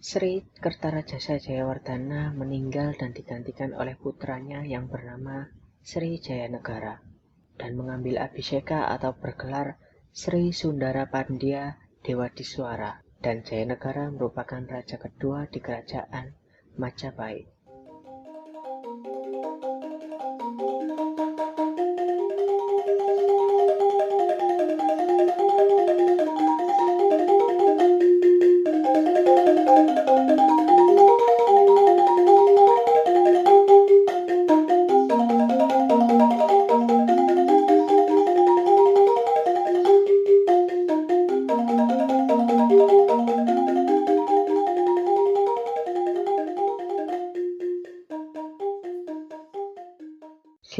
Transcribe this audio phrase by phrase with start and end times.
[0.00, 5.52] Sri Kertarajasa Jayawardana meninggal dan digantikan oleh putranya yang bernama
[5.84, 7.04] Sri Jayanegara
[7.60, 9.76] dan mengambil abhiseka atau bergelar
[10.08, 16.32] Sri Sundara Pandya Dewa Diswara dan Jayanegara merupakan raja kedua di kerajaan
[16.80, 17.59] Majapahit.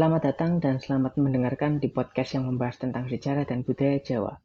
[0.00, 4.40] Selamat datang dan selamat mendengarkan di podcast yang membahas tentang sejarah dan budaya Jawa.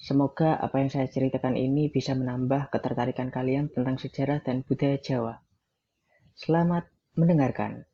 [0.00, 5.44] Semoga apa yang saya ceritakan ini bisa menambah ketertarikan kalian tentang sejarah dan budaya Jawa.
[6.32, 6.88] Selamat
[7.20, 7.84] mendengarkan.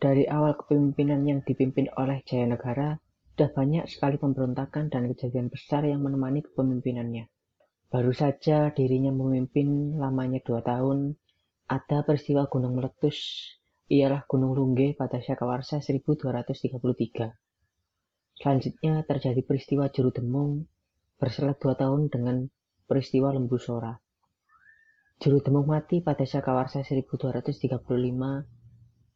[0.00, 2.96] Dari awal kepemimpinan yang dipimpin oleh Jaya Negara,
[3.36, 7.28] sudah banyak sekali pemberontakan dan kejadian besar yang menemani kepemimpinannya.
[7.92, 11.12] Baru saja dirinya memimpin lamanya dua tahun,
[11.68, 13.20] ada peristiwa gunung meletus
[13.88, 17.32] ialah Gunung Lungge pada Syakawarsa 1233.
[18.36, 20.68] Selanjutnya terjadi peristiwa Juru Demung
[21.16, 22.52] berselang dua tahun dengan
[22.84, 23.96] peristiwa Lembu Sora.
[25.18, 27.64] Juru Demung mati pada Syakawarsa 1235,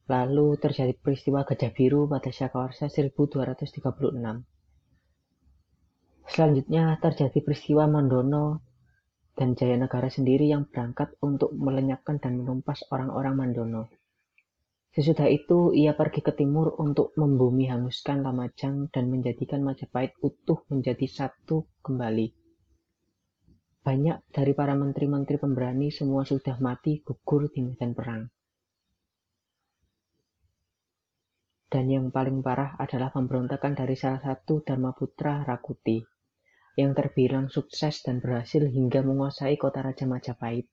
[0.08, 4.42] lalu terjadi peristiwa Gajah Biru pada Syakawarsa 1236.
[6.26, 8.64] Selanjutnya terjadi peristiwa Mandono
[9.36, 14.01] dan Jayanegara sendiri yang berangkat untuk melenyapkan dan menumpas orang-orang Mandono.
[14.92, 21.08] Sesudah itu, ia pergi ke timur untuk membumi hanguskan Lamajang dan menjadikan Majapahit utuh menjadi
[21.08, 22.28] satu kembali.
[23.80, 28.28] Banyak dari para menteri-menteri pemberani semua sudah mati gugur di medan perang.
[31.72, 36.04] Dan yang paling parah adalah pemberontakan dari salah satu Dharma Putra Rakuti,
[36.76, 40.68] yang terbilang sukses dan berhasil hingga menguasai kota Raja Majapahit.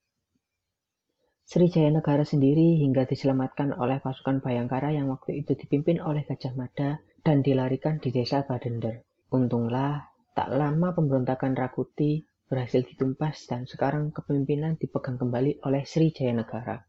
[1.49, 7.01] Sri Negara sendiri hingga diselamatkan oleh pasukan Bayangkara yang waktu itu dipimpin oleh Gajah Mada
[7.25, 9.01] dan dilarikan di desa Badender.
[9.33, 16.85] Untunglah, tak lama pemberontakan Rakuti berhasil ditumpas dan sekarang kepemimpinan dipegang kembali oleh Sri Negara.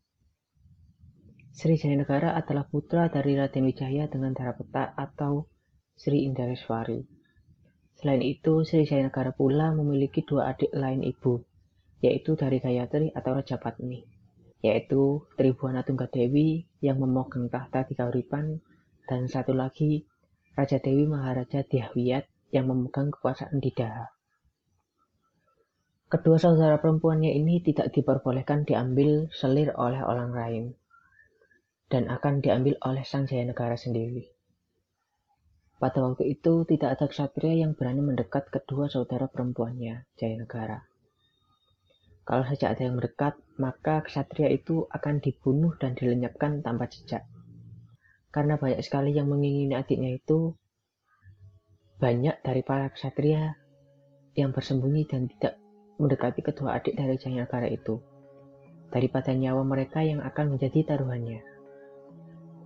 [1.56, 5.48] Sri Negara adalah putra dari Raden Wijaya dengan Darapeta atau
[5.96, 7.00] Sri Indareswari.
[7.96, 11.48] Selain itu, Sri Negara pula memiliki dua adik lain ibu,
[12.04, 14.19] yaitu dari Gayatri atau Raja Patni
[14.60, 18.60] yaitu Tribuana Tunggadewi yang memegang tahta di Kauripan
[19.08, 20.04] dan satu lagi
[20.52, 24.12] Raja Dewi Maharaja Diahwiyat yang memegang kekuasaan di Daha.
[26.10, 30.64] Kedua saudara perempuannya ini tidak diperbolehkan diambil selir oleh orang lain
[31.86, 34.26] dan akan diambil oleh sang jaya negara sendiri.
[35.80, 40.89] Pada waktu itu tidak ada ksatria yang berani mendekat kedua saudara perempuannya, Jaya Negara.
[42.24, 47.24] Kalau saja ada yang mendekat, maka ksatria itu akan dibunuh dan dilenyapkan tanpa jejak.
[48.30, 50.54] Karena banyak sekali yang mengingini adiknya itu,
[51.98, 53.58] banyak dari para ksatria
[54.38, 55.58] yang bersembunyi dan tidak
[55.98, 57.98] mendekati kedua adik dari Jayanagara itu,
[58.94, 61.42] daripada nyawa mereka yang akan menjadi taruhannya.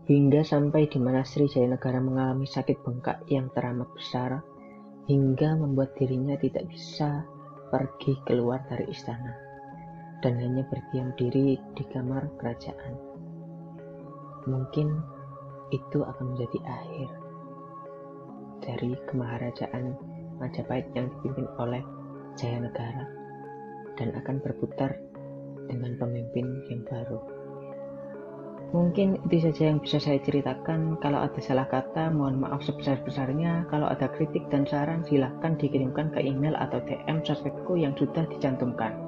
[0.05, 4.45] Hingga sampai di mana Sri Jayanagara mengalami sakit bengkak yang teramat besar,
[5.09, 7.25] hingga membuat dirinya tidak bisa
[7.73, 9.44] pergi keluar dari istana
[10.25, 12.97] dan hanya berdiam diri di kamar kerajaan.
[14.49, 14.89] Mungkin
[15.69, 17.09] itu akan menjadi akhir
[18.65, 19.93] dari kemaharajaan
[20.35, 21.85] Majapahit yang dipimpin oleh
[22.35, 23.05] Jaya Negara
[23.95, 24.99] dan akan berputar
[25.71, 27.21] dengan pemimpin yang baru.
[28.75, 30.99] Mungkin itu saja yang bisa saya ceritakan.
[30.99, 33.71] Kalau ada salah kata, mohon maaf sebesar-besarnya.
[33.71, 39.04] Kalau ada kritik dan saran, silahkan dikirimkan ke email atau DM sosmedku yang sudah dicantumkan.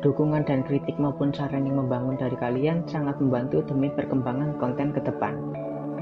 [0.00, 5.00] Dukungan dan kritik maupun saran yang membangun dari kalian sangat membantu demi perkembangan konten ke
[5.04, 5.36] depan.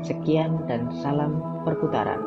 [0.07, 2.23] Sekian dan salam perputaran.